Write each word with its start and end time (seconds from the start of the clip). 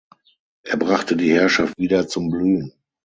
Er 0.63 0.77
brachte 0.77 1.15
die 1.15 1.31
Herrschaft 1.31 1.77
wieder 1.77 2.07
zum 2.07 2.31
Blühen. 2.31 2.73